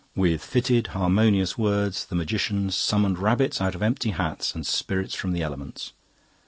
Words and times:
With 0.15 0.43
fitted, 0.43 0.87
harmonious 0.97 1.59
words 1.59 2.05
the 2.07 2.15
magicians 2.15 2.75
summoned 2.75 3.19
rabbits 3.19 3.61
out 3.61 3.75
of 3.75 3.83
empty 3.83 4.09
hats 4.09 4.55
and 4.55 4.65
spirits 4.65 5.13
from 5.13 5.31
the 5.31 5.43
elements. 5.43 5.93